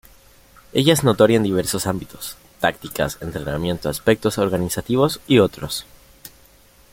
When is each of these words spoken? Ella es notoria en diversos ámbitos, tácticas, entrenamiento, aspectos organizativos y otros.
Ella 0.73 0.93
es 0.93 1.03
notoria 1.03 1.37
en 1.37 1.43
diversos 1.43 1.85
ámbitos, 1.85 2.35
tácticas, 2.59 3.19
entrenamiento, 3.21 3.87
aspectos 3.87 4.39
organizativos 4.39 5.21
y 5.27 5.37
otros. 5.37 5.85